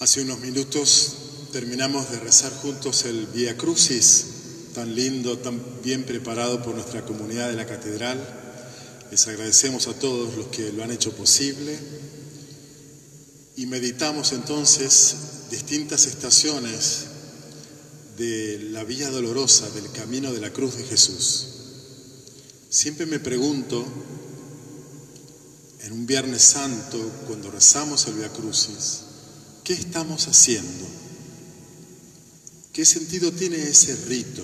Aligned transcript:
Hace 0.00 0.22
unos 0.22 0.38
minutos 0.38 1.12
terminamos 1.50 2.08
de 2.12 2.20
rezar 2.20 2.52
juntos 2.52 3.04
el 3.04 3.26
Via 3.26 3.56
Crucis, 3.56 4.26
tan 4.72 4.94
lindo, 4.94 5.38
tan 5.38 5.60
bien 5.82 6.04
preparado 6.04 6.62
por 6.62 6.76
nuestra 6.76 7.04
comunidad 7.04 7.48
de 7.48 7.56
la 7.56 7.66
catedral. 7.66 8.16
Les 9.10 9.26
agradecemos 9.26 9.88
a 9.88 9.94
todos 9.94 10.36
los 10.36 10.46
que 10.48 10.70
lo 10.70 10.84
han 10.84 10.92
hecho 10.92 11.16
posible 11.16 11.76
y 13.56 13.66
meditamos 13.66 14.30
entonces 14.30 15.16
distintas 15.50 16.06
estaciones 16.06 17.06
de 18.16 18.68
la 18.70 18.84
vía 18.84 19.10
dolorosa, 19.10 19.68
del 19.70 19.90
camino 19.90 20.32
de 20.32 20.40
la 20.40 20.52
cruz 20.52 20.76
de 20.76 20.84
Jesús. 20.84 21.48
Siempre 22.70 23.04
me 23.04 23.18
pregunto, 23.18 23.84
en 25.80 25.90
un 25.90 26.06
Viernes 26.06 26.42
Santo, 26.42 26.98
cuando 27.26 27.50
rezamos 27.50 28.06
el 28.06 28.14
Via 28.14 28.28
Crucis, 28.28 29.07
¿qué 29.68 29.74
estamos 29.74 30.28
haciendo? 30.28 30.86
¿Qué 32.72 32.86
sentido 32.86 33.30
tiene 33.32 33.58
ese 33.58 33.94
rito 34.06 34.42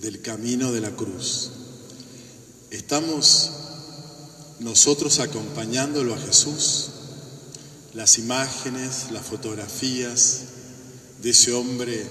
del 0.00 0.22
camino 0.22 0.72
de 0.72 0.80
la 0.80 0.92
cruz? 0.92 1.50
¿Estamos 2.70 3.50
nosotros 4.60 5.18
acompañándolo 5.18 6.14
a 6.14 6.18
Jesús? 6.18 6.88
Las 7.92 8.18
imágenes, 8.18 9.10
las 9.10 9.26
fotografías 9.26 10.40
de 11.20 11.28
ese 11.28 11.52
hombre 11.52 12.06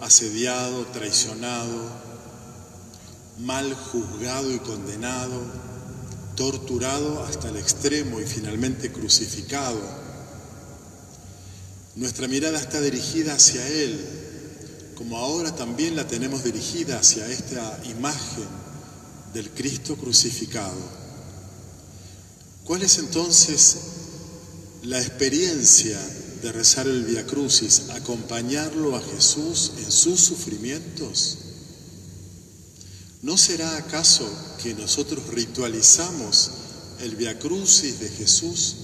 asediado, 0.00 0.86
traicionado, 0.86 1.92
mal 3.40 3.74
juzgado 3.74 4.50
y 4.54 4.58
condenado, 4.60 5.38
torturado 6.34 7.22
hasta 7.24 7.50
el 7.50 7.58
extremo 7.58 8.22
y 8.22 8.24
finalmente 8.24 8.90
crucificado. 8.90 10.11
Nuestra 11.94 12.26
mirada 12.26 12.58
está 12.58 12.80
dirigida 12.80 13.34
hacia 13.34 13.66
Él, 13.68 14.00
como 14.94 15.18
ahora 15.18 15.54
también 15.54 15.94
la 15.94 16.06
tenemos 16.06 16.42
dirigida 16.42 16.98
hacia 16.98 17.26
esta 17.28 17.82
imagen 17.84 18.46
del 19.34 19.50
Cristo 19.50 19.96
crucificado. 19.96 20.80
¿Cuál 22.64 22.82
es 22.82 22.96
entonces 22.96 23.76
la 24.84 25.02
experiencia 25.02 25.98
de 26.40 26.50
rezar 26.50 26.86
el 26.86 27.04
Via 27.04 27.26
Crucis, 27.26 27.90
acompañarlo 27.90 28.96
a 28.96 29.02
Jesús 29.02 29.72
en 29.76 29.92
sus 29.92 30.18
sufrimientos? 30.18 31.38
¿No 33.20 33.36
será 33.36 33.76
acaso 33.76 34.26
que 34.62 34.72
nosotros 34.72 35.26
ritualizamos 35.28 36.52
el 37.00 37.16
Via 37.16 37.38
Crucis 37.38 38.00
de 38.00 38.08
Jesús 38.08 38.76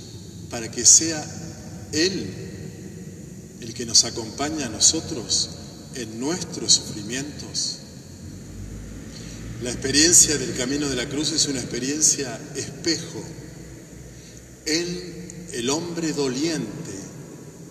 para 0.51 0.71
que 0.71 0.85
sea 0.85 1.25
Él 1.93 2.48
el 3.61 3.75
que 3.75 3.87
nos 3.87 4.05
acompaña 4.05 4.67
a 4.67 4.71
nosotros 4.71 5.51
en 5.95 6.21
nuestros 6.21 6.73
sufrimientos? 6.73 7.79
La 9.63 9.71
experiencia 9.71 10.39
del 10.39 10.57
camino 10.57 10.89
de 10.89 10.95
la 10.95 11.09
cruz 11.09 11.33
es 11.33 11.47
una 11.49 11.61
experiencia 11.61 12.41
espejo. 12.55 13.23
Él, 14.67 15.49
el 15.53 15.71
hombre 15.71 16.13
doliente, 16.13 16.95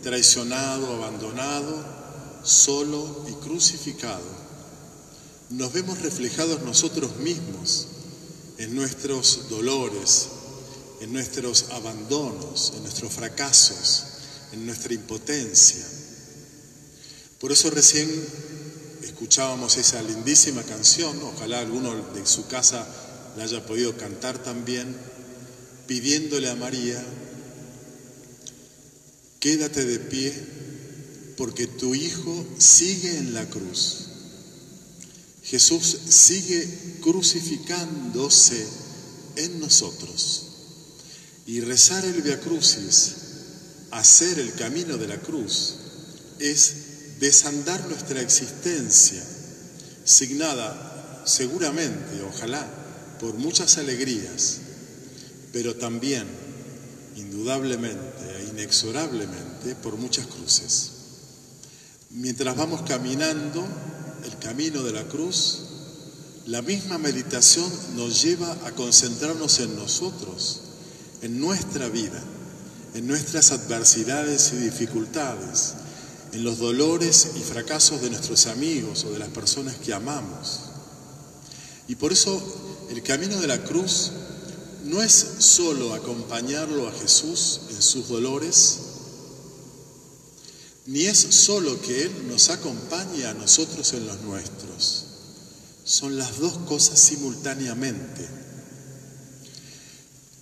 traicionado, 0.04 0.94
abandonado, 0.96 2.42
solo 2.44 3.26
y 3.30 3.34
crucificado, 3.44 4.38
nos 5.50 5.72
vemos 5.72 6.02
reflejados 6.02 6.62
nosotros 6.64 7.18
mismos 7.18 7.88
en 8.58 8.76
nuestros 8.76 9.50
dolores, 9.50 10.28
en 11.00 11.14
nuestros 11.14 11.68
abandonos, 11.72 12.74
en 12.76 12.84
nuestros 12.84 13.14
fracasos, 13.14 14.04
en 14.54 14.66
nuestra 14.66 14.94
impotencia. 14.94 15.86
Por 17.40 17.52
eso 17.52 17.70
recién 17.70 18.10
escuchábamos 19.04 19.78
esa 19.78 20.02
lindísima 20.02 20.64
canción, 20.64 21.22
ojalá 21.22 21.60
alguno 21.60 21.96
de 22.14 22.26
su 22.26 22.48
casa 22.48 22.88
la 23.38 23.44
haya 23.44 23.66
podido 23.66 23.96
cantar 23.96 24.42
también, 24.42 24.96
pidiéndole 25.86 26.50
a 26.50 26.56
María, 26.56 27.04
quédate 29.40 29.86
de 29.86 30.00
pie 30.00 30.34
porque 31.38 31.68
tu 31.68 31.94
Hijo 31.94 32.46
sigue 32.58 33.18
en 33.18 33.34
la 33.34 33.48
cruz. 33.48 34.08
Jesús 35.44 35.98
sigue 36.10 36.98
crucificándose 37.02 38.68
en 39.38 39.60
nosotros. 39.60 40.44
Y 41.46 41.62
rezar 41.62 42.04
el 42.04 42.22
Via 42.22 42.42
Crucis, 42.42 43.14
hacer 43.92 44.40
el 44.40 44.54
camino 44.54 44.98
de 44.98 45.08
la 45.08 45.18
cruz, 45.18 45.76
es 46.40 47.20
desandar 47.20 47.88
nuestra 47.88 48.22
existencia, 48.22 49.24
signada 50.04 51.24
seguramente, 51.26 52.22
ojalá, 52.22 52.66
por 53.20 53.36
muchas 53.36 53.78
alegrías, 53.78 54.60
pero 55.52 55.76
también, 55.76 56.28
indudablemente 57.16 58.40
e 58.40 58.44
inexorablemente, 58.46 59.76
por 59.76 59.98
muchas 59.98 60.28
cruces. 60.28 60.92
Mientras 62.12 62.56
vamos 62.56 62.84
caminando, 62.84 63.68
el 64.24 64.38
camino 64.40 64.84
de 64.84 64.94
la 64.94 65.08
cruz, 65.08 65.60
la 66.46 66.62
misma 66.62 66.98
meditación 66.98 67.70
nos 67.96 68.22
lleva 68.22 68.52
a 68.66 68.72
concentrarnos 68.72 69.60
en 69.60 69.76
nosotros, 69.76 70.62
en 71.22 71.40
nuestra 71.40 71.90
vida, 71.90 72.24
en 72.98 73.06
nuestras 73.06 73.52
adversidades 73.52 74.54
y 74.54 74.56
dificultades, 74.56 75.76
en 76.34 76.44
los 76.44 76.58
dolores 76.58 77.28
y 77.36 77.42
fracasos 77.42 78.02
de 78.02 78.10
nuestros 78.10 78.48
amigos 78.48 79.04
o 79.04 79.12
de 79.12 79.20
las 79.20 79.30
personas 79.30 79.76
que 79.76 79.94
amamos. 79.94 80.62
Y 81.88 81.94
por 81.94 82.12
eso 82.12 82.42
el 82.90 83.04
camino 83.04 83.40
de 83.40 83.46
la 83.46 83.64
cruz 83.64 84.12
no 84.86 85.04
es 85.04 85.14
solo 85.38 85.94
acompañarlo 85.94 86.88
a 86.88 86.92
Jesús 86.92 87.62
en 87.70 87.80
sus 87.84 88.08
dolores, 88.08 88.80
ni 90.88 91.04
es 91.06 91.20
solo 91.20 91.80
que 91.80 92.02
Él 92.02 92.28
nos 92.28 92.50
acompañe 92.50 93.28
a 93.28 93.36
nosotros 93.36 93.94
en 93.94 94.08
los 94.08 94.22
nuestros. 94.22 95.06
Son 95.84 96.18
las 96.18 96.40
dos 96.40 96.58
cosas 96.68 96.98
simultáneamente. 96.98 98.47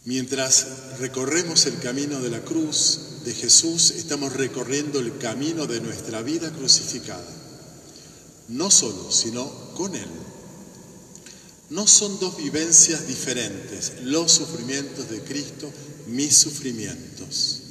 Mientras 0.06 0.68
recorremos 1.00 1.66
el 1.66 1.80
camino 1.80 2.22
de 2.22 2.30
la 2.30 2.42
cruz 2.42 3.00
de 3.26 3.34
Jesús, 3.34 3.90
estamos 3.90 4.34
recorriendo 4.34 5.00
el 5.00 5.18
camino 5.18 5.66
de 5.66 5.82
nuestra 5.82 6.22
vida 6.22 6.52
crucificada. 6.52 7.26
No 8.50 8.70
solo, 8.70 9.12
sino 9.12 9.52
con 9.74 9.96
Él. 9.96 10.08
No 11.72 11.88
son 11.88 12.20
dos 12.20 12.38
vivencias 12.38 13.08
diferentes, 13.08 13.94
los 14.04 14.32
sufrimientos 14.32 15.10
de 15.10 15.22
Cristo, 15.22 15.72
mis 16.06 16.38
sufrimientos. 16.38 17.62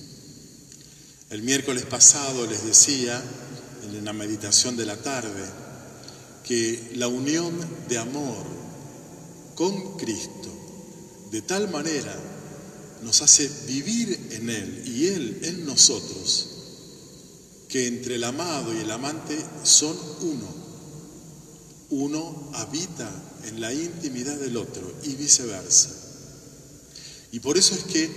El 1.30 1.42
miércoles 1.44 1.84
pasado 1.84 2.48
les 2.48 2.64
decía, 2.64 3.22
en 3.84 4.04
la 4.04 4.12
meditación 4.12 4.76
de 4.76 4.86
la 4.86 4.96
tarde, 4.96 5.44
que 6.42 6.94
la 6.96 7.06
unión 7.06 7.54
de 7.88 7.98
amor 7.98 8.44
con 9.54 9.96
Cristo 9.98 10.63
de 11.34 11.42
tal 11.42 11.68
manera 11.68 12.16
nos 13.02 13.20
hace 13.20 13.50
vivir 13.66 14.28
en 14.30 14.50
Él 14.50 14.84
y 14.86 15.06
Él 15.08 15.40
en 15.42 15.66
nosotros, 15.66 16.46
que 17.68 17.88
entre 17.88 18.14
el 18.14 18.22
amado 18.22 18.72
y 18.72 18.78
el 18.78 18.90
amante 18.92 19.36
son 19.64 19.96
uno. 20.20 20.46
Uno 21.90 22.50
habita 22.54 23.10
en 23.48 23.60
la 23.60 23.74
intimidad 23.74 24.36
del 24.38 24.56
otro 24.56 24.94
y 25.02 25.16
viceversa. 25.16 25.90
Y 27.32 27.40
por 27.40 27.58
eso 27.58 27.74
es 27.74 27.82
que 27.82 28.08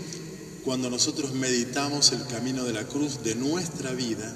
cuando 0.64 0.92
nosotros 0.92 1.34
meditamos 1.34 2.12
el 2.12 2.24
camino 2.28 2.66
de 2.66 2.74
la 2.74 2.88
cruz 2.88 3.24
de 3.24 3.34
nuestra 3.34 3.94
vida, 3.94 4.32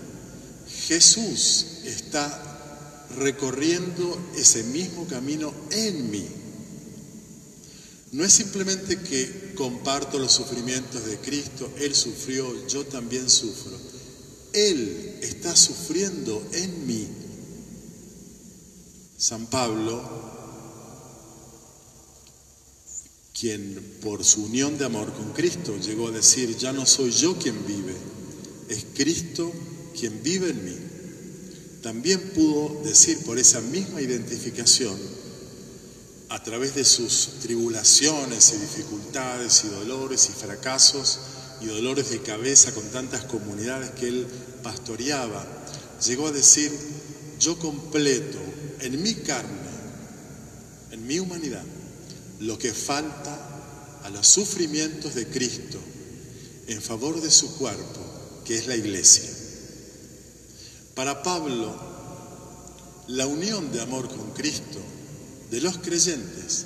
Jesús 0.88 1.84
está 1.86 3.06
recorriendo 3.16 4.18
ese 4.36 4.64
mismo 4.64 5.06
camino 5.06 5.54
en 5.70 6.10
mí. 6.10 6.42
No 8.12 8.26
es 8.26 8.34
simplemente 8.34 9.00
que 9.00 9.54
comparto 9.56 10.20
los 10.20 10.34
sufrimientos 10.34 11.06
de 11.06 11.18
Cristo, 11.20 11.72
Él 11.78 11.96
sufrió, 11.96 12.68
yo 12.68 12.86
también 12.86 13.30
sufro. 13.30 13.78
Él 14.54 15.20
está 15.22 15.56
sufriendo 15.56 16.46
en 16.52 16.88
mí. 16.88 17.08
San 19.18 19.46
Pablo, 19.48 20.02
quien 23.40 23.98
por 24.02 24.26
su 24.26 24.44
unión 24.44 24.78
de 24.78 24.86
amor 24.86 25.14
con 25.14 25.32
Cristo 25.32 25.78
llegó 25.78 26.10
a 26.10 26.12
decir, 26.12 26.58
ya 26.58 26.74
no 26.74 26.86
soy 26.86 27.12
yo 27.12 27.38
quien 27.38 27.66
vive, 27.66 27.96
es 28.68 28.86
Cristo 28.94 29.52
quien 29.98 30.22
vive 30.22 30.50
en 30.50 30.66
mí. 30.66 30.78
También 31.82 32.20
pudo 32.36 32.82
decir 32.84 33.20
por 33.26 33.40
esa 33.40 33.62
misma 33.62 34.02
identificación, 34.02 35.00
a 36.32 36.42
través 36.42 36.76
de 36.76 36.86
sus 36.86 37.40
tribulaciones 37.42 38.54
y 38.54 38.60
dificultades 38.60 39.66
y 39.66 39.68
dolores 39.68 40.30
y 40.30 40.32
fracasos, 40.32 41.20
y 41.60 41.66
dolores 41.66 42.10
de 42.10 42.22
cabeza 42.22 42.74
con 42.74 42.86
tantas 42.90 43.26
comunidades 43.26 43.92
que 43.92 44.08
él 44.08 44.28
pastoreaba, 44.64 45.46
llegó 46.06 46.28
a 46.28 46.32
decir, 46.32 46.72
yo 47.38 47.60
completo 47.60 48.40
en 48.80 49.04
mi 49.04 49.14
carne, 49.16 49.72
en 50.92 51.06
mi 51.06 51.20
humanidad, 51.20 51.66
lo 52.40 52.58
que 52.58 52.74
falta 52.74 54.00
a 54.02 54.10
los 54.10 54.26
sufrimientos 54.26 55.14
de 55.16 55.28
Cristo 55.28 55.80
en 56.68 56.82
favor 56.82 57.20
de 57.20 57.30
su 57.30 57.58
cuerpo, 57.58 58.00
que 58.46 58.58
es 58.58 58.68
la 58.68 58.78
iglesia. 58.78 59.30
Para 60.96 61.24
Pablo, 61.24 61.76
la 63.08 63.28
unión 63.28 63.70
de 63.74 63.82
amor 63.82 64.08
con 64.08 64.32
Cristo, 64.32 64.80
de 65.52 65.60
los 65.60 65.78
creyentes 65.80 66.66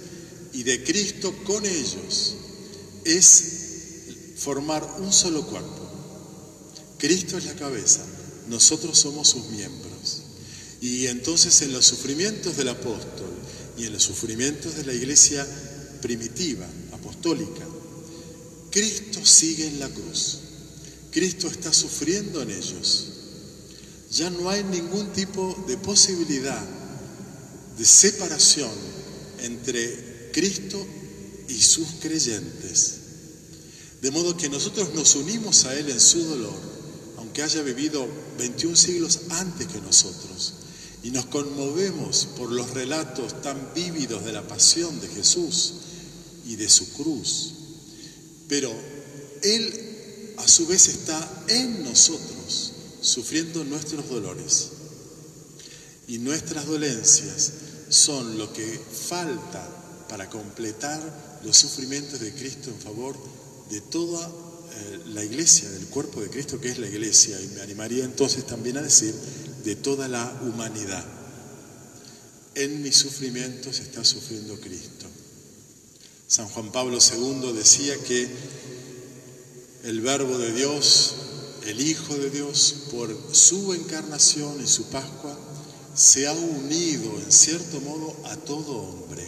y 0.54 0.64
de 0.64 0.84
Cristo 0.84 1.34
con 1.44 1.66
ellos, 1.66 2.36
es 3.04 3.44
formar 4.38 4.98
un 5.00 5.12
solo 5.12 5.46
cuerpo. 5.46 5.90
Cristo 6.98 7.38
es 7.38 7.46
la 7.46 7.56
cabeza, 7.56 8.06
nosotros 8.48 8.98
somos 8.98 9.30
sus 9.30 9.48
miembros. 9.48 10.22
Y 10.82 11.08
entonces 11.08 11.62
en 11.64 11.74
los 11.74 11.86
sufrimientos 11.86 12.58
del 12.58 12.70
apóstol 12.70 13.32
y 13.76 13.86
en 13.86 13.94
los 13.94 14.04
sufrimientos 14.04 14.76
de 14.76 14.86
la 14.86 14.94
iglesia 14.94 15.46
primitiva, 16.02 16.68
apostólica, 16.94 17.66
Cristo 18.70 19.26
sigue 19.26 19.68
en 19.68 19.80
la 19.80 19.90
cruz. 19.90 20.40
Cristo 21.12 21.48
está 21.48 21.74
sufriendo 21.74 22.42
en 22.42 22.52
ellos. 22.52 23.08
Ya 24.12 24.30
no 24.30 24.50
hay 24.50 24.64
ningún 24.64 25.12
tipo 25.12 25.66
de 25.68 25.78
posibilidad 25.78 26.64
de 27.78 27.86
separación 27.86 28.72
entre 29.40 30.32
Cristo 30.32 30.86
y 31.48 31.62
sus 31.62 31.88
creyentes. 32.02 32.96
De 34.02 34.12
modo 34.12 34.38
que 34.38 34.50
nosotros 34.50 34.94
nos 34.94 35.16
unimos 35.16 35.66
a 35.66 35.78
Él 35.78 35.90
en 35.90 36.00
su 36.00 36.24
dolor, 36.24 36.60
aunque 37.18 37.44
haya 37.44 37.62
vivido 37.62 38.08
21 38.38 38.76
siglos 38.76 39.22
antes 39.30 39.68
que 39.68 39.82
nosotros, 39.82 40.54
y 41.04 41.12
nos 41.12 41.26
conmovemos 41.26 42.28
por 42.38 42.52
los 42.52 42.72
relatos 42.72 43.42
tan 43.42 43.74
vívidos 43.74 44.26
de 44.26 44.34
la 44.34 44.48
pasión 44.48 45.00
de 45.02 45.08
Jesús 45.08 45.74
y 46.46 46.56
de 46.56 46.70
su 46.70 46.94
cruz. 46.94 47.54
Pero 48.48 48.74
Él 49.44 50.34
a 50.38 50.48
su 50.48 50.68
vez 50.68 50.88
está 50.88 51.46
en 51.48 51.84
nosotros, 51.84 52.72
sufriendo 53.02 53.64
nuestros 53.64 54.10
dolores. 54.10 54.70
Y 56.08 56.20
nuestras 56.20 56.68
dolencias 56.68 57.52
son 57.90 58.38
lo 58.38 58.52
que 58.54 58.80
falta 59.10 59.68
para 60.10 60.30
completar 60.30 61.02
los 61.44 61.58
sufrimientos 61.58 62.20
de 62.20 62.34
Cristo 62.34 62.70
en 62.70 62.80
favor 62.80 63.16
de 63.70 63.82
toda 63.82 64.28
eh, 64.28 65.00
la 65.08 65.24
iglesia, 65.24 65.70
del 65.70 65.88
cuerpo 65.88 66.22
de 66.22 66.30
Cristo 66.30 66.60
que 66.60 66.70
es 66.70 66.80
la 66.80 66.88
iglesia, 66.88 67.40
y 67.42 67.48
me 67.50 67.62
animaría 67.62 68.04
entonces 68.04 68.46
también 68.46 68.78
a 68.78 68.82
decir 68.82 69.14
de 69.64 69.76
toda 69.76 70.08
la 70.08 70.42
humanidad. 70.44 71.06
En 72.56 72.82
mis 72.82 72.96
sufrimientos 72.96 73.80
está 73.80 74.04
sufriendo 74.04 74.60
Cristo. 74.60 75.06
San 76.28 76.48
Juan 76.50 76.72
Pablo 76.72 76.98
II 76.98 77.54
decía 77.54 77.96
que 78.04 78.28
el 79.84 80.02
verbo 80.02 80.38
de 80.38 80.54
Dios, 80.54 81.14
el 81.66 81.82
Hijo 81.82 82.16
de 82.16 82.30
Dios, 82.30 82.76
por 82.92 83.16
su 83.32 83.74
encarnación 83.74 84.62
y 84.64 84.68
su 84.68 84.86
Pascua, 84.86 85.38
se 85.96 86.28
ha 86.28 86.34
unido 86.34 87.20
en 87.20 87.32
cierto 87.32 87.80
modo 87.80 88.16
a 88.26 88.36
todo 88.36 88.78
hombre. 88.78 89.26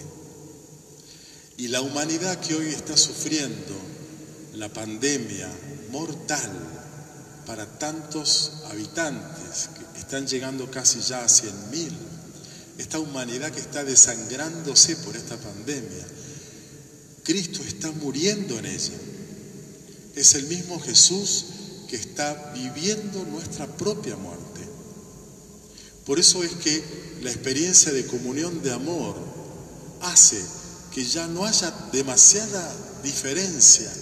Y 1.58 1.70
la 1.70 1.82
humanidad 1.82 2.40
que 2.40 2.56
hoy 2.56 2.68
está 2.68 2.98
sufriendo 2.98 3.74
la 4.54 4.72
pandemia 4.72 5.50
mortal 5.92 6.52
para 7.46 7.80
tantos 7.80 8.52
habitantes 8.70 9.70
que 9.94 10.00
están 10.00 10.28
llegando 10.28 10.70
casi 10.70 11.00
ya 11.00 11.24
a 11.24 11.28
100.000, 11.28 11.92
esta 12.78 13.00
humanidad 13.00 13.52
que 13.52 13.62
está 13.62 13.84
desangrándose 13.84 14.98
por 14.98 15.16
esta 15.16 15.38
pandemia, 15.38 16.06
Cristo 17.24 17.64
está 17.64 17.92
muriendo 17.92 18.60
en 18.60 18.66
ella. 18.66 18.94
Es 20.16 20.36
el 20.36 20.48
mismo 20.48 20.80
Jesús 20.80 21.46
que 21.88 21.96
está 21.96 22.52
viviendo 22.54 23.24
nuestra 23.26 23.66
propia 23.66 24.18
muerte. 24.18 24.37
Por 26.08 26.20
eso 26.20 26.42
es 26.42 26.54
que 26.54 26.82
la 27.22 27.30
experiencia 27.30 27.92
de 27.92 28.08
comunión 28.08 28.64
de 28.64 28.72
amor 28.72 29.18
hace 30.02 30.42
que 30.94 31.04
ya 31.04 31.28
no 31.28 31.46
haya 31.46 31.70
demasiada 31.92 32.76
diferencia 33.04 33.94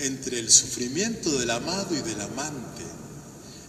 entre 0.00 0.40
el 0.40 0.50
sufrimiento 0.50 1.38
del 1.38 1.50
amado 1.50 1.96
y 1.96 2.02
del 2.02 2.20
amante, 2.20 2.84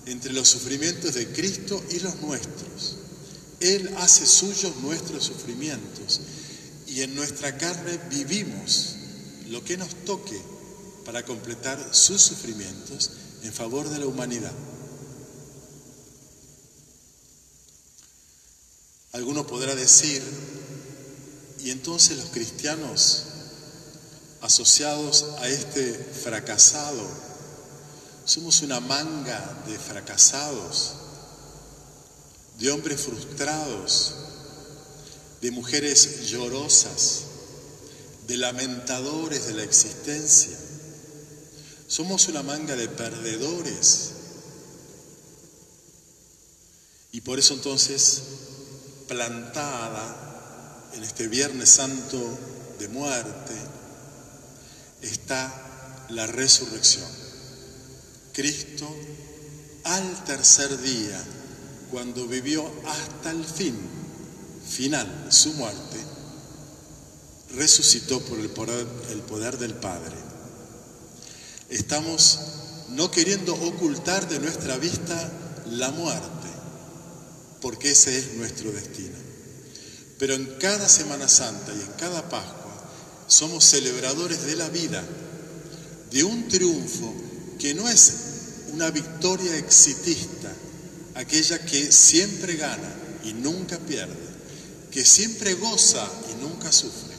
entre 0.08 0.34
los 0.34 0.50
sufrimientos 0.50 1.14
de 1.14 1.32
Cristo 1.32 1.82
y 1.90 2.00
los 2.00 2.22
nuestros. 2.22 2.98
Él 3.62 3.90
hace 4.00 4.26
suyos 4.26 4.76
nuestros 4.82 5.24
sufrimientos 5.24 6.20
y 6.88 7.02
en 7.02 7.16
nuestra 7.16 7.58
carne 7.58 7.98
vivimos 8.10 8.96
lo 9.48 9.64
que 9.64 9.78
nos 9.78 10.04
toque 10.04 10.40
para 11.06 11.24
completar 11.24 11.80
sus 11.94 12.22
sufrimientos 12.22 13.12
en 13.44 13.54
favor 13.54 13.90
de 13.90 14.00
la 14.00 14.08
humanidad. 14.08 14.52
Alguno 19.16 19.48
podrá 19.48 19.74
decir, 19.76 20.22
¿y 21.64 21.72
entonces 21.72 22.18
los 22.18 22.30
cristianos 22.32 23.24
asociados 24.46 25.26
a 25.40 25.48
este 25.48 25.94
fracasado. 25.94 27.04
Somos 28.26 28.62
una 28.62 28.80
manga 28.80 29.64
de 29.68 29.80
fracasados, 29.80 30.94
de 32.60 32.70
hombres 32.70 33.02
frustrados, 33.02 34.14
de 35.42 35.50
mujeres 35.50 36.28
llorosas, 36.28 37.22
de 38.28 38.38
lamentadores 38.38 39.48
de 39.48 39.54
la 39.54 39.64
existencia. 39.64 40.58
Somos 41.88 42.28
una 42.28 42.44
manga 42.44 42.76
de 42.76 42.88
perdedores. 42.88 44.12
Y 47.12 47.22
por 47.22 47.40
eso 47.40 47.56
entonces, 47.56 48.22
plantada 49.08 50.90
en 50.94 51.04
este 51.04 51.28
Viernes 51.28 51.70
Santo 51.70 52.18
de 52.80 52.88
muerte, 52.88 53.54
está 55.02 56.06
la 56.10 56.28
resurrección. 56.28 57.10
Cristo 58.34 58.88
al 59.84 60.24
tercer 60.26 60.82
día, 60.82 61.24
cuando 61.92 62.28
vivió 62.28 62.70
hasta 62.88 63.32
el 63.32 63.46
fin, 63.46 63.78
final, 64.68 65.28
su 65.30 65.54
muerte, 65.54 65.98
resucitó 67.56 68.20
por 68.22 68.40
el 68.40 68.50
poder, 68.50 68.88
el 69.12 69.22
poder 69.22 69.58
del 69.58 69.76
Padre. 69.76 70.16
Estamos 71.70 72.40
no 72.90 73.12
queriendo 73.12 73.54
ocultar 73.54 74.28
de 74.28 74.40
nuestra 74.40 74.78
vista 74.78 75.32
la 75.70 75.92
muerte, 75.92 76.45
porque 77.66 77.90
ese 77.90 78.16
es 78.16 78.34
nuestro 78.36 78.72
destino. 78.72 79.18
Pero 80.20 80.36
en 80.36 80.46
cada 80.60 80.88
Semana 80.88 81.28
Santa 81.28 81.74
y 81.74 81.82
en 81.82 81.94
cada 81.98 82.30
Pascua, 82.30 82.92
somos 83.26 83.66
celebradores 83.66 84.46
de 84.46 84.56
la 84.56 84.70
vida, 84.70 85.04
de 86.12 86.24
un 86.24 86.48
triunfo 86.48 87.12
que 87.58 87.74
no 87.74 87.90
es 87.90 88.12
una 88.72 88.92
victoria 88.92 89.58
exitista, 89.58 90.54
aquella 91.16 91.58
que 91.66 91.92
siempre 91.92 92.56
gana 92.56 92.96
y 93.24 93.34
nunca 93.34 93.80
pierde, 93.80 94.14
que 94.92 95.04
siempre 95.04 95.56
goza 95.56 96.08
y 96.32 96.44
nunca 96.44 96.72
sufre. 96.72 97.16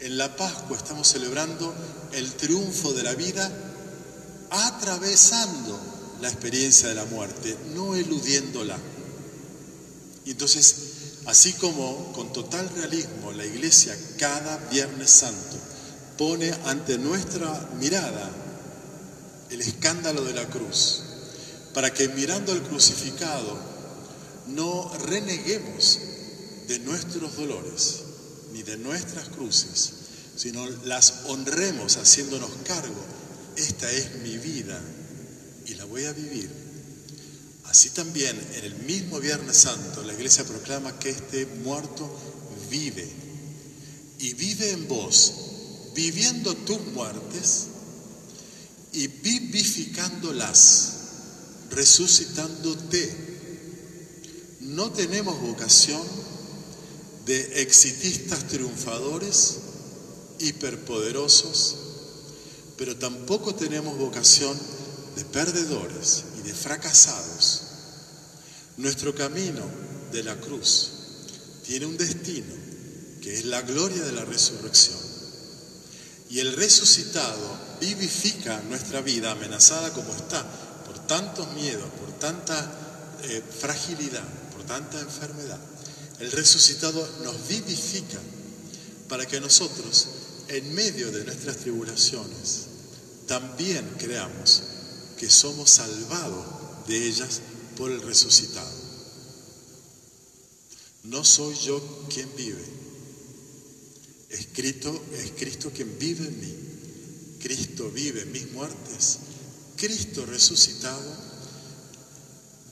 En 0.00 0.18
la 0.18 0.34
Pascua 0.34 0.76
estamos 0.76 1.06
celebrando 1.06 1.72
el 2.14 2.32
triunfo 2.32 2.92
de 2.94 3.04
la 3.04 3.14
vida 3.14 3.48
atravesando 4.50 5.78
la 6.20 6.30
experiencia 6.30 6.88
de 6.88 6.96
la 6.96 7.04
muerte, 7.04 7.56
no 7.76 7.94
eludiéndola. 7.94 8.76
Y 10.26 10.32
entonces 10.32 10.96
Así 11.26 11.54
como 11.54 12.12
con 12.12 12.32
total 12.32 12.68
realismo 12.76 13.32
la 13.32 13.44
Iglesia 13.44 13.96
cada 14.16 14.56
Viernes 14.70 15.10
Santo 15.10 15.56
pone 16.16 16.52
ante 16.66 16.98
nuestra 16.98 17.68
mirada 17.80 18.30
el 19.50 19.60
escándalo 19.60 20.24
de 20.24 20.34
la 20.34 20.46
cruz, 20.46 21.02
para 21.74 21.92
que 21.92 22.08
mirando 22.10 22.52
al 22.52 22.62
crucificado 22.62 23.58
no 24.46 24.92
reneguemos 25.06 25.98
de 26.68 26.78
nuestros 26.78 27.36
dolores 27.36 27.96
ni 28.52 28.62
de 28.62 28.76
nuestras 28.76 29.28
cruces, 29.28 29.92
sino 30.36 30.64
las 30.84 31.24
honremos 31.26 31.96
haciéndonos 31.96 32.50
cargo. 32.64 33.04
Esta 33.56 33.90
es 33.90 34.20
mi 34.22 34.38
vida 34.38 34.80
y 35.66 35.74
la 35.74 35.84
voy 35.86 36.04
a 36.04 36.12
vivir 36.12 36.65
Así 37.68 37.90
también 37.90 38.38
en 38.54 38.64
el 38.64 38.74
mismo 38.84 39.18
Viernes 39.20 39.56
Santo 39.56 40.02
la 40.02 40.14
iglesia 40.14 40.44
proclama 40.44 40.98
que 40.98 41.10
este 41.10 41.46
muerto 41.46 42.08
vive 42.70 43.06
y 44.18 44.34
vive 44.34 44.70
en 44.70 44.88
vos, 44.88 45.32
viviendo 45.94 46.54
tus 46.54 46.80
muertes 46.92 47.66
y 48.92 49.08
vivificándolas, 49.08 50.92
resucitándote. 51.70 53.26
No 54.60 54.92
tenemos 54.92 55.40
vocación 55.40 56.02
de 57.26 57.62
exitistas 57.62 58.46
triunfadores, 58.46 59.56
hiperpoderosos, 60.38 61.76
pero 62.78 62.96
tampoco 62.96 63.54
tenemos 63.54 63.98
vocación 63.98 64.56
de 65.16 65.24
perdedores 65.24 66.25
de 66.46 66.54
fracasados. 66.54 67.62
Nuestro 68.76 69.14
camino 69.14 69.62
de 70.12 70.22
la 70.22 70.36
cruz 70.36 70.90
tiene 71.66 71.86
un 71.86 71.96
destino 71.96 72.54
que 73.20 73.36
es 73.38 73.44
la 73.46 73.62
gloria 73.62 74.04
de 74.04 74.12
la 74.12 74.24
resurrección. 74.24 74.98
Y 76.30 76.38
el 76.38 76.52
resucitado 76.54 77.58
vivifica 77.80 78.60
nuestra 78.68 79.00
vida 79.00 79.32
amenazada 79.32 79.92
como 79.92 80.14
está 80.14 80.44
por 80.86 81.06
tantos 81.06 81.52
miedos, 81.54 81.88
por 82.00 82.12
tanta 82.18 83.18
eh, 83.24 83.42
fragilidad, 83.60 84.24
por 84.52 84.62
tanta 84.64 85.00
enfermedad. 85.00 85.58
El 86.20 86.30
resucitado 86.30 87.06
nos 87.24 87.48
vivifica 87.48 88.18
para 89.08 89.26
que 89.26 89.40
nosotros, 89.40 90.06
en 90.48 90.74
medio 90.74 91.10
de 91.10 91.24
nuestras 91.24 91.56
tribulaciones, 91.58 92.66
también 93.26 93.94
creamos 93.98 94.62
que 95.18 95.30
somos 95.30 95.70
salvados 95.70 96.86
de 96.86 97.06
ellas 97.06 97.40
por 97.76 97.90
el 97.90 98.00
resucitado. 98.02 98.86
No 101.04 101.24
soy 101.24 101.54
yo 101.56 102.06
quien 102.12 102.28
vive, 102.36 102.64
es 104.30 104.48
Cristo, 104.52 105.02
es 105.12 105.32
Cristo 105.32 105.70
quien 105.74 105.98
vive 105.98 106.26
en 106.26 106.40
mí. 106.40 106.54
Cristo 107.40 107.90
vive 107.90 108.22
en 108.22 108.32
mis 108.32 108.50
muertes. 108.52 109.18
Cristo 109.76 110.26
resucitado 110.26 111.26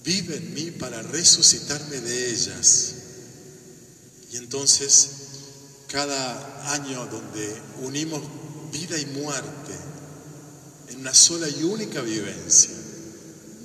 vive 0.05 0.37
en 0.37 0.53
mí 0.55 0.71
para 0.73 1.01
resucitarme 1.03 2.01
de 2.01 2.31
ellas. 2.31 2.95
Y 4.33 4.37
entonces, 4.37 5.09
cada 5.87 6.73
año 6.73 7.07
donde 7.07 7.63
unimos 7.83 8.23
vida 8.73 8.99
y 8.99 9.07
muerte 9.07 9.94
en 10.89 11.01
una 11.01 11.15
sola 11.15 11.49
y 11.49 11.63
única 11.63 12.01
vivencia, 12.01 12.71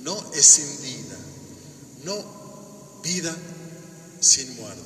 no 0.02 0.32
escindida, 0.32 1.18
no 2.04 3.00
vida 3.02 3.36
sin 4.20 4.54
muerte, 4.56 4.80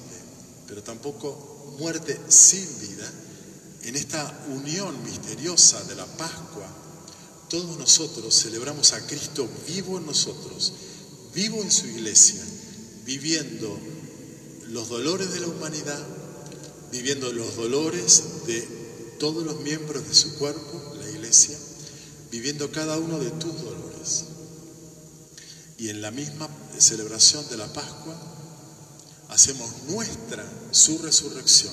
pero 0.67 0.83
tampoco 0.83 1.75
muerte 1.79 2.19
sin 2.29 2.67
vida, 2.81 3.11
en 3.83 3.97
esta 3.97 4.47
unión 4.49 5.03
misteriosa 5.05 5.83
de 5.85 5.95
la 5.95 6.07
Pascua, 6.07 6.67
todos 7.49 7.79
nosotros 7.79 8.35
celebramos 8.35 8.93
a 8.95 9.07
Cristo 9.07 9.49
vivo 9.67 9.99
en 9.99 10.07
nosotros, 10.07 10.73
vivo 11.35 11.62
en 11.62 11.71
su 11.71 11.87
iglesia, 11.87 12.43
viviendo 13.05 13.79
los 14.69 14.88
dolores 14.88 15.33
de 15.33 15.41
la 15.41 15.49
humanidad, 15.49 16.03
viviendo 16.91 17.33
los 17.33 17.57
dolores 17.57 18.47
de 18.47 18.62
todos 19.19 19.45
los 19.45 19.61
miembros 19.61 20.09
de 20.09 20.14
su 20.14 20.35
cuerpo, 20.37 20.95
la 20.99 21.11
iglesia, 21.11 21.57
viviendo 22.35 22.69
cada 22.73 22.99
uno 22.99 23.21
de 23.21 23.31
tus 23.31 23.62
dolores. 23.62 24.25
Y 25.79 25.91
en 25.91 26.03
la 26.03 26.11
misma 26.11 26.49
celebración 26.76 27.49
de 27.49 27.57
la 27.57 27.73
Pascua 27.73 28.17
hacemos 29.29 29.71
nuestra 29.85 30.45
su 30.73 30.99
resurrección. 30.99 31.73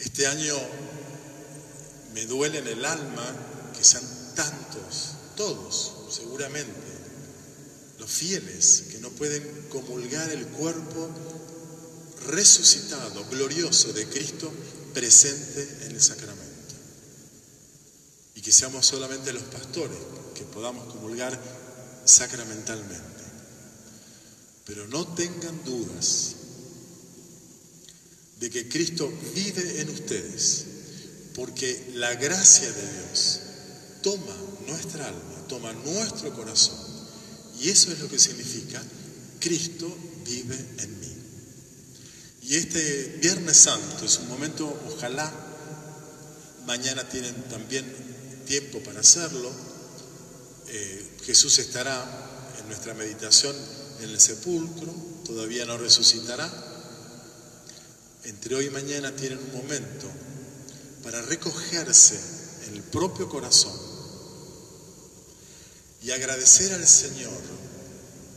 Este 0.00 0.26
año 0.26 0.56
me 2.12 2.26
duele 2.26 2.58
en 2.58 2.66
el 2.66 2.84
alma 2.84 3.24
que 3.78 3.84
sean 3.84 4.02
tantos, 4.34 5.10
todos 5.36 5.92
seguramente, 6.10 6.90
los 8.00 8.10
fieles 8.10 8.86
que 8.90 8.98
no 8.98 9.10
pueden 9.10 9.68
comulgar 9.68 10.28
el 10.32 10.44
cuerpo 10.48 11.08
resucitado, 12.26 13.24
glorioso 13.30 13.92
de 13.92 14.08
Cristo 14.08 14.52
presente 14.92 15.86
en 15.86 15.92
el 15.92 16.02
sacramento. 16.02 16.49
Y 18.40 18.42
que 18.42 18.52
seamos 18.52 18.86
solamente 18.86 19.34
los 19.34 19.42
pastores 19.42 19.98
que 20.34 20.44
podamos 20.44 20.90
comulgar 20.90 21.38
sacramentalmente. 22.06 23.22
Pero 24.64 24.88
no 24.88 25.06
tengan 25.08 25.62
dudas 25.62 26.36
de 28.38 28.48
que 28.48 28.66
Cristo 28.66 29.12
vive 29.34 29.82
en 29.82 29.90
ustedes, 29.90 30.64
porque 31.34 31.90
la 31.96 32.14
gracia 32.14 32.72
de 32.72 32.92
Dios 32.92 33.40
toma 34.02 34.34
nuestra 34.66 35.08
alma, 35.08 35.46
toma 35.46 35.74
nuestro 35.74 36.34
corazón 36.34 36.78
y 37.60 37.68
eso 37.68 37.92
es 37.92 37.98
lo 37.98 38.08
que 38.08 38.18
significa, 38.18 38.82
Cristo 39.38 39.94
vive 40.24 40.56
en 40.78 40.98
mí. 40.98 41.14
Y 42.44 42.54
este 42.54 43.18
Viernes 43.20 43.58
Santo 43.58 44.06
es 44.06 44.16
un 44.16 44.28
momento, 44.30 44.82
ojalá, 44.88 45.30
mañana 46.64 47.06
tienen 47.06 47.34
también 47.50 48.09
tiempo 48.44 48.80
para 48.80 49.00
hacerlo. 49.00 49.50
Eh, 50.68 51.18
Jesús 51.24 51.58
estará 51.58 52.54
en 52.58 52.66
nuestra 52.68 52.94
meditación 52.94 53.54
en 54.00 54.10
el 54.10 54.20
sepulcro, 54.20 54.94
todavía 55.24 55.64
no 55.66 55.76
resucitará. 55.76 56.50
Entre 58.24 58.54
hoy 58.54 58.66
y 58.66 58.70
mañana 58.70 59.14
tienen 59.14 59.38
un 59.38 59.52
momento 59.52 60.06
para 61.02 61.22
recogerse 61.22 62.20
en 62.68 62.76
el 62.76 62.82
propio 62.82 63.28
corazón 63.28 63.72
y 66.02 66.10
agradecer 66.10 66.72
al 66.72 66.86
Señor 66.86 67.40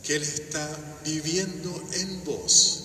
que 0.02 0.16
Él 0.16 0.22
está 0.22 1.00
viviendo 1.04 1.82
en 1.92 2.24
vos, 2.24 2.80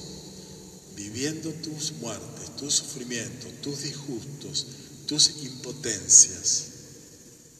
viviendo 0.96 1.52
tus 1.52 1.92
muertes, 1.94 2.56
tus 2.56 2.76
sufrimientos, 2.76 3.52
tus 3.62 3.82
disgustos, 3.82 4.68
tus 5.06 5.44
impotencias. 5.44 6.69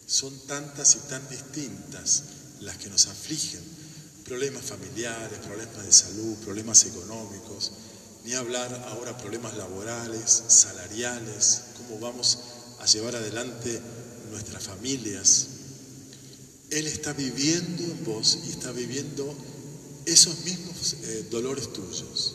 Son 0.10 0.34
tantas 0.48 0.96
y 0.96 1.08
tan 1.08 1.30
distintas 1.30 2.24
las 2.62 2.78
que 2.78 2.90
nos 2.90 3.06
afligen. 3.06 3.62
Problemas 4.26 4.66
familiares, 4.66 5.38
problemas 5.46 5.86
de 5.86 5.92
salud, 5.92 6.36
problemas 6.38 6.84
económicos, 6.86 7.72
ni 8.26 8.34
hablar 8.34 8.74
ahora 8.90 9.16
problemas 9.20 9.56
laborales, 9.56 10.44
salariales, 10.48 11.62
cómo 11.78 12.00
vamos 12.00 12.40
a 12.80 12.88
llevar 12.88 13.16
adelante 13.16 13.80
nuestras 14.32 14.64
familias, 14.64 15.48
él 16.72 16.88
está 16.88 17.14
viviendo 17.14 17.84
en 17.84 18.04
vos 18.04 18.40
y 18.48 18.50
está 18.50 18.72
viviendo 18.72 19.36
esos 20.08 20.44
mismos 20.44 20.96
eh, 21.04 21.28
dolores 21.30 21.72
tuyos. 21.72 22.34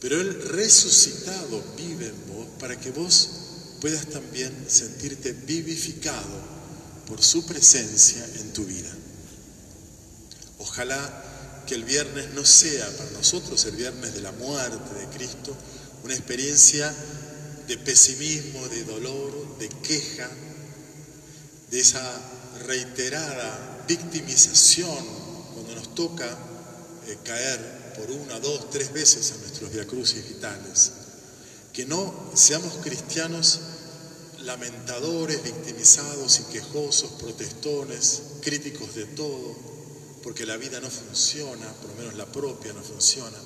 Pero 0.00 0.20
Él 0.20 0.40
resucitado 0.42 1.60
vive 1.76 2.06
en 2.06 2.34
vos 2.34 2.46
para 2.60 2.78
que 2.78 2.92
vos 2.92 3.28
puedas 3.80 4.06
también 4.06 4.52
sentirte 4.68 5.32
vivificado 5.32 6.57
por 7.08 7.22
su 7.22 7.44
presencia 7.46 8.24
en 8.40 8.52
tu 8.52 8.64
vida. 8.64 8.90
Ojalá 10.58 11.64
que 11.66 11.74
el 11.74 11.84
viernes 11.84 12.34
no 12.34 12.44
sea 12.44 12.86
para 12.96 13.10
nosotros 13.12 13.64
el 13.64 13.76
viernes 13.76 14.14
de 14.14 14.20
la 14.20 14.32
muerte 14.32 14.94
de 14.94 15.06
Cristo 15.16 15.56
una 16.04 16.14
experiencia 16.14 16.94
de 17.66 17.78
pesimismo, 17.78 18.66
de 18.68 18.84
dolor, 18.84 19.58
de 19.58 19.68
queja, 19.68 20.28
de 21.70 21.80
esa 21.80 22.00
reiterada 22.66 23.84
victimización 23.86 25.04
cuando 25.54 25.74
nos 25.74 25.94
toca 25.94 26.26
eh, 27.06 27.18
caer 27.24 27.94
por 27.96 28.10
una, 28.10 28.38
dos, 28.38 28.70
tres 28.70 28.92
veces 28.92 29.32
en 29.32 29.40
nuestros 29.40 29.72
viacrucis 29.72 30.26
vitales. 30.28 30.92
Que 31.72 31.84
no 31.84 32.30
seamos 32.34 32.74
cristianos 32.82 33.60
lamentadores, 34.42 35.42
victimizados 35.42 36.40
y 36.40 36.52
quejosos, 36.52 37.12
protestones, 37.12 38.22
críticos 38.40 38.94
de 38.94 39.06
todo, 39.06 39.56
porque 40.22 40.46
la 40.46 40.56
vida 40.56 40.80
no 40.80 40.90
funciona, 40.90 41.66
por 41.74 41.90
lo 41.90 41.96
menos 41.96 42.14
la 42.14 42.26
propia 42.26 42.72
no 42.72 42.82
funciona, 42.82 43.36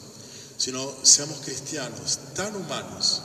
sino 0.56 0.94
seamos 1.02 1.40
cristianos 1.40 2.18
tan 2.34 2.54
humanos 2.56 3.22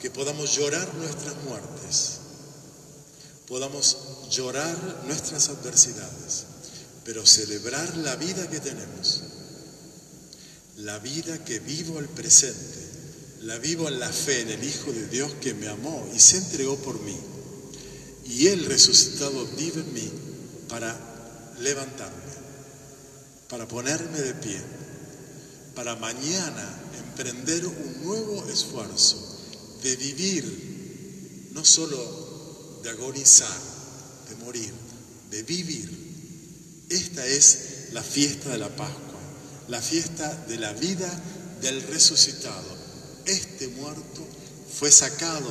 que 0.00 0.10
podamos 0.10 0.54
llorar 0.54 0.94
nuestras 0.94 1.34
muertes, 1.44 2.18
podamos 3.46 3.96
llorar 4.30 5.02
nuestras 5.06 5.48
adversidades, 5.48 6.44
pero 7.04 7.26
celebrar 7.26 7.96
la 7.98 8.16
vida 8.16 8.48
que 8.48 8.60
tenemos, 8.60 9.22
la 10.76 10.98
vida 10.98 11.44
que 11.44 11.58
vivo 11.58 11.98
al 11.98 12.08
presente, 12.08 12.79
la 13.42 13.58
vivo 13.58 13.88
en 13.88 13.98
la 13.98 14.10
fe 14.10 14.42
en 14.42 14.50
el 14.50 14.64
Hijo 14.64 14.92
de 14.92 15.06
Dios 15.06 15.32
que 15.40 15.54
me 15.54 15.68
amó 15.68 16.08
y 16.14 16.18
se 16.18 16.36
entregó 16.36 16.76
por 16.76 17.00
mí. 17.00 17.16
Y 18.26 18.48
Él 18.48 18.66
resucitado 18.66 19.46
vive 19.56 19.80
en 19.80 19.94
mí 19.94 20.10
para 20.68 20.96
levantarme, 21.60 22.32
para 23.48 23.66
ponerme 23.66 24.20
de 24.20 24.34
pie, 24.34 24.60
para 25.74 25.96
mañana 25.96 26.80
emprender 26.98 27.66
un 27.66 28.04
nuevo 28.04 28.44
esfuerzo 28.50 29.16
de 29.82 29.96
vivir 29.96 31.50
no 31.52 31.64
solo 31.64 32.80
de 32.82 32.90
agonizar, 32.90 33.58
de 34.28 34.36
morir, 34.36 34.72
de 35.30 35.42
vivir. 35.42 36.86
Esta 36.88 37.26
es 37.26 37.88
la 37.92 38.02
fiesta 38.02 38.50
de 38.50 38.58
la 38.58 38.68
Pascua, 38.68 39.18
la 39.68 39.80
fiesta 39.80 40.32
de 40.46 40.58
la 40.58 40.72
vida 40.74 41.10
del 41.60 41.82
resucitado. 41.82 42.79
Este 43.26 43.68
muerto 43.68 44.26
fue 44.78 44.90
sacado 44.90 45.50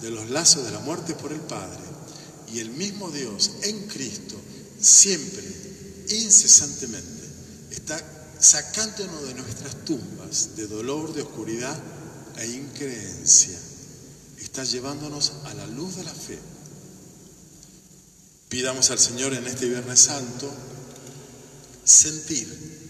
de 0.00 0.10
los 0.10 0.30
lazos 0.30 0.64
de 0.64 0.70
la 0.70 0.80
muerte 0.80 1.14
por 1.14 1.32
el 1.32 1.40
Padre 1.40 1.82
y 2.52 2.60
el 2.60 2.70
mismo 2.70 3.10
Dios 3.10 3.50
en 3.62 3.88
Cristo 3.88 4.36
siempre, 4.80 5.44
incesantemente, 6.08 7.24
está 7.70 8.00
sacándonos 8.38 9.26
de 9.26 9.34
nuestras 9.34 9.84
tumbas 9.84 10.56
de 10.56 10.66
dolor, 10.66 11.12
de 11.14 11.22
oscuridad 11.22 11.76
e 12.36 12.46
increencia. 12.46 13.58
Está 14.38 14.64
llevándonos 14.64 15.32
a 15.44 15.54
la 15.54 15.66
luz 15.66 15.96
de 15.96 16.04
la 16.04 16.14
fe. 16.14 16.38
Pidamos 18.48 18.90
al 18.90 18.98
Señor 18.98 19.34
en 19.34 19.46
este 19.46 19.68
Viernes 19.68 20.00
Santo 20.00 20.50
sentir 21.84 22.87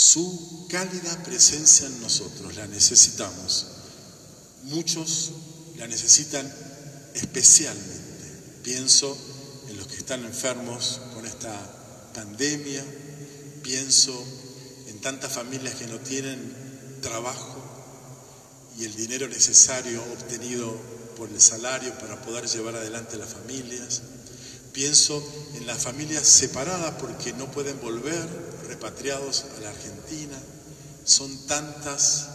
su 0.00 0.66
cálida 0.70 1.22
presencia 1.24 1.86
en 1.86 2.00
nosotros. 2.00 2.56
La 2.56 2.66
necesitamos. 2.66 3.66
Muchos 4.62 5.32
la 5.76 5.86
necesitan 5.86 6.50
especialmente. 7.14 8.60
Pienso 8.62 9.16
en 9.68 9.76
los 9.76 9.86
que 9.88 9.96
están 9.96 10.24
enfermos 10.24 11.02
con 11.14 11.26
esta 11.26 11.52
pandemia, 12.14 12.82
pienso 13.62 14.12
en 14.86 15.00
tantas 15.02 15.32
familias 15.32 15.74
que 15.74 15.86
no 15.86 15.98
tienen 15.98 16.98
trabajo 17.02 17.62
y 18.78 18.84
el 18.84 18.96
dinero 18.96 19.28
necesario 19.28 20.02
obtenido 20.02 20.74
por 21.16 21.28
el 21.28 21.40
salario 21.40 21.92
para 21.98 22.22
poder 22.22 22.46
llevar 22.46 22.76
adelante 22.76 23.18
las 23.18 23.34
familias. 23.34 24.00
Pienso 24.72 25.22
en 25.56 25.66
las 25.66 25.82
familias 25.82 26.26
separadas 26.26 26.94
porque 26.98 27.34
no 27.34 27.50
pueden 27.50 27.78
volver 27.80 28.49
repatriados 28.80 29.44
a 29.58 29.60
la 29.60 29.70
Argentina. 29.70 30.40
Son 31.04 31.30
tantas 31.46 32.28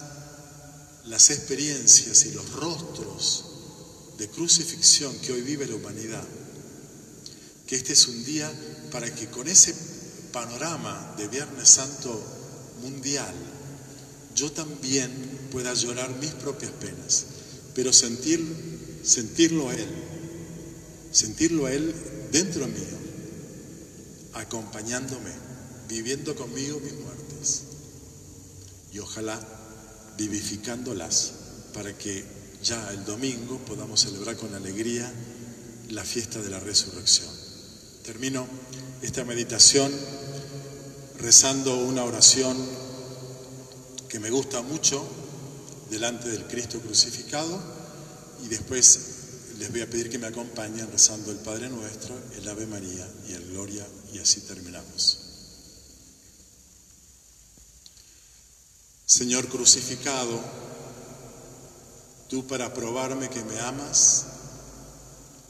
las 1.05 1.31
experiencias 1.31 2.25
y 2.25 2.31
los 2.33 2.51
rostros 2.53 3.45
de 4.19 4.29
crucifixión 4.29 5.15
que 5.19 5.33
hoy 5.33 5.41
vive 5.41 5.65
la 5.65 5.75
humanidad, 5.75 6.23
que 7.65 7.75
este 7.75 7.93
es 7.93 8.07
un 8.07 8.23
día 8.25 8.51
para 8.91 9.13
que 9.13 9.27
con 9.27 9.47
ese 9.47 9.73
panorama 10.31 11.15
de 11.17 11.27
Viernes 11.27 11.67
Santo 11.67 12.23
mundial, 12.81 13.33
yo 14.35 14.51
también 14.51 15.11
pueda 15.51 15.73
llorar 15.73 16.15
mis 16.17 16.31
propias 16.31 16.71
penas, 16.73 17.25
pero 17.73 17.91
sentir, 17.91 19.01
sentirlo 19.03 19.69
a 19.69 19.73
Él, 19.73 19.89
sentirlo 21.11 21.65
a 21.65 21.71
Él 21.71 21.93
dentro 22.31 22.67
mío, 22.67 22.97
acompañándome, 24.33 25.44
viviendo 25.87 26.35
conmigo 26.35 26.79
mis 26.79 26.93
muertes 26.93 27.63
y 28.91 28.99
ojalá 28.99 29.39
vivificándolas 30.17 31.33
para 31.73 31.97
que 31.97 32.23
ya 32.63 32.91
el 32.91 33.05
domingo 33.05 33.59
podamos 33.65 34.01
celebrar 34.01 34.37
con 34.37 34.53
alegría 34.55 35.11
la 35.89 36.03
fiesta 36.03 36.41
de 36.41 36.49
la 36.49 36.59
resurrección. 36.59 37.29
Termino 38.03 38.47
esta 39.01 39.23
meditación 39.23 39.91
rezando 41.19 41.77
una 41.77 42.03
oración 42.03 42.57
que 44.07 44.19
me 44.19 44.29
gusta 44.29 44.61
mucho 44.61 45.05
delante 45.89 46.29
del 46.29 46.47
Cristo 46.47 46.79
crucificado 46.79 47.61
y 48.43 48.47
después 48.47 48.99
les 49.59 49.71
voy 49.71 49.81
a 49.81 49.89
pedir 49.89 50.09
que 50.09 50.19
me 50.19 50.27
acompañen 50.27 50.89
rezando 50.91 51.31
el 51.31 51.37
Padre 51.37 51.69
Nuestro, 51.69 52.15
el 52.37 52.47
Ave 52.47 52.65
María 52.65 53.07
y 53.27 53.33
el 53.33 53.45
Gloria 53.47 53.85
y 54.13 54.19
así 54.19 54.41
terminamos. 54.41 55.24
Señor 59.05 59.47
crucificado, 59.49 60.41
tú 62.27 62.47
para 62.47 62.73
probarme 62.73 63.29
que 63.29 63.43
me 63.43 63.59
amas, 63.59 64.25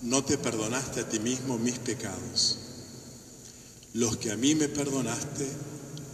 no 0.02 0.26
te 0.26 0.38
perdonaste 0.38 1.00
a 1.00 1.10
ti 1.10 1.20
mismo 1.20 1.58
mis 1.58 1.80
pecados, 1.80 2.58
los 3.94 4.18
que 4.18 4.34
a 4.34 4.36
mí 4.36 4.56
me 4.56 4.68
perdonaste 4.68 5.50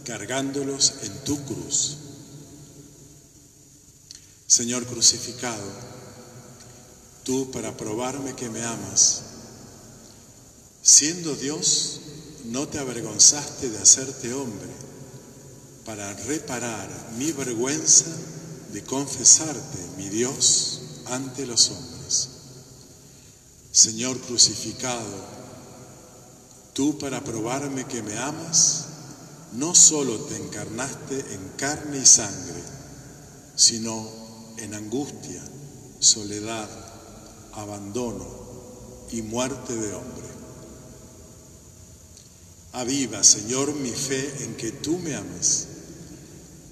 cargándolos 0.04 0.94
en 1.02 1.24
tu 1.24 1.44
cruz. 1.44 1.96
Señor 4.46 4.86
crucificado, 4.86 5.68
tú 7.24 7.50
para 7.50 7.76
probarme 7.76 8.36
que 8.36 8.50
me 8.50 8.62
amas, 8.62 9.22
siendo 10.80 11.34
Dios, 11.34 11.98
no 12.44 12.68
te 12.68 12.78
avergonzaste 12.78 13.68
de 13.68 13.78
hacerte 13.78 14.32
hombre 14.32 14.91
para 15.84 16.12
reparar 16.14 16.88
mi 17.18 17.32
vergüenza 17.32 18.06
de 18.72 18.82
confesarte, 18.84 19.78
mi 19.96 20.08
Dios, 20.08 20.80
ante 21.06 21.44
los 21.46 21.70
hombres. 21.70 22.28
Señor 23.72 24.18
crucificado, 24.20 25.10
tú 26.72 26.98
para 26.98 27.24
probarme 27.24 27.86
que 27.86 28.02
me 28.02 28.16
amas, 28.18 28.84
no 29.52 29.74
solo 29.74 30.16
te 30.20 30.36
encarnaste 30.36 31.34
en 31.34 31.48
carne 31.56 31.98
y 31.98 32.06
sangre, 32.06 32.62
sino 33.56 34.08
en 34.58 34.74
angustia, 34.74 35.42
soledad, 35.98 36.68
abandono 37.54 38.26
y 39.10 39.22
muerte 39.22 39.74
de 39.74 39.94
hombre. 39.94 40.22
Aviva, 42.72 43.22
Señor, 43.22 43.74
mi 43.74 43.90
fe 43.90 44.44
en 44.44 44.54
que 44.56 44.72
tú 44.72 44.98
me 44.98 45.14
ames 45.14 45.68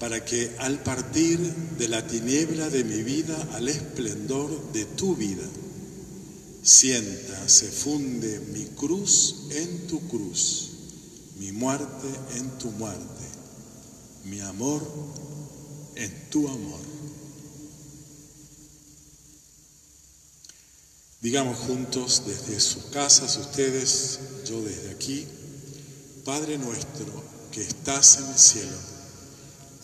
para 0.01 0.25
que 0.25 0.55
al 0.57 0.81
partir 0.81 1.37
de 1.77 1.87
la 1.87 2.07
tiniebla 2.07 2.71
de 2.71 2.83
mi 2.83 3.03
vida 3.03 3.37
al 3.53 3.67
esplendor 3.67 4.73
de 4.73 4.85
tu 4.85 5.15
vida, 5.15 5.47
sienta, 6.63 7.47
se 7.47 7.67
funde 7.67 8.39
mi 8.51 8.65
cruz 8.75 9.43
en 9.51 9.85
tu 9.85 10.07
cruz, 10.07 10.71
mi 11.37 11.51
muerte 11.51 12.07
en 12.35 12.49
tu 12.57 12.71
muerte, 12.71 13.25
mi 14.25 14.41
amor 14.41 14.81
en 15.93 16.29
tu 16.31 16.47
amor. 16.47 16.81
Digamos 21.21 21.59
juntos 21.59 22.23
desde 22.25 22.59
sus 22.59 22.85
casas, 22.85 23.37
ustedes, 23.37 24.19
yo 24.49 24.63
desde 24.63 24.89
aquí, 24.89 25.27
Padre 26.25 26.57
nuestro 26.57 27.23
que 27.51 27.61
estás 27.61 28.17
en 28.17 28.25
el 28.29 28.39
cielo 28.39 29.00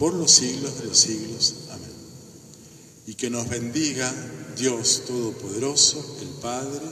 por 0.00 0.14
los 0.14 0.30
siglos 0.30 0.80
de 0.80 0.86
los 0.86 0.98
siglos. 0.98 1.54
Amén. 1.70 1.92
Y 3.06 3.14
que 3.14 3.28
nos 3.28 3.46
bendiga 3.50 4.10
Dios 4.56 5.02
Todopoderoso, 5.06 6.16
el 6.22 6.28
Padre, 6.40 6.86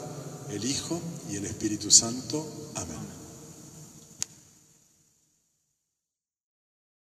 el 0.50 0.64
Hijo 0.66 1.00
y 1.30 1.36
el 1.36 1.46
Espíritu 1.46 1.90
Santo. 1.90 2.46
Amén. 2.74 3.07